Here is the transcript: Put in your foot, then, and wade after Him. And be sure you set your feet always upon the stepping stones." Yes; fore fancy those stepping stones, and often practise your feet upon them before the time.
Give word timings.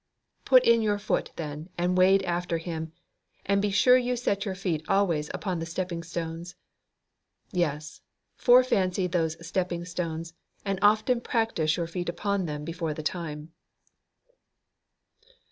Put 0.45 0.65
in 0.65 0.81
your 0.81 0.97
foot, 0.97 1.29
then, 1.35 1.69
and 1.77 1.95
wade 1.95 2.23
after 2.23 2.57
Him. 2.57 2.91
And 3.45 3.61
be 3.61 3.69
sure 3.69 3.95
you 3.97 4.15
set 4.15 4.45
your 4.45 4.55
feet 4.55 4.83
always 4.89 5.29
upon 5.31 5.59
the 5.59 5.65
stepping 5.67 6.01
stones." 6.01 6.55
Yes; 7.51 8.01
fore 8.35 8.63
fancy 8.63 9.05
those 9.05 9.37
stepping 9.45 9.85
stones, 9.85 10.33
and 10.65 10.79
often 10.81 11.21
practise 11.21 11.77
your 11.77 11.85
feet 11.85 12.09
upon 12.09 12.47
them 12.47 12.65
before 12.65 12.95
the 12.95 13.03
time. 13.03 13.53